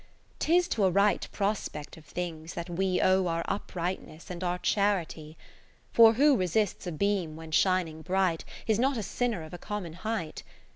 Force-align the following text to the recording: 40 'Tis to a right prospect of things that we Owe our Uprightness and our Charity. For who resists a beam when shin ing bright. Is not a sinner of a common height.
40 0.39 0.39
'Tis 0.39 0.67
to 0.69 0.83
a 0.85 0.89
right 0.89 1.27
prospect 1.31 1.95
of 1.95 2.05
things 2.05 2.55
that 2.55 2.71
we 2.71 2.99
Owe 2.99 3.27
our 3.27 3.43
Uprightness 3.47 4.31
and 4.31 4.43
our 4.43 4.57
Charity. 4.57 5.37
For 5.93 6.13
who 6.13 6.35
resists 6.35 6.87
a 6.87 6.91
beam 6.91 7.35
when 7.35 7.51
shin 7.51 7.87
ing 7.87 8.01
bright. 8.01 8.43
Is 8.65 8.79
not 8.79 8.97
a 8.97 9.03
sinner 9.03 9.43
of 9.43 9.53
a 9.53 9.59
common 9.59 9.93
height. 9.93 10.41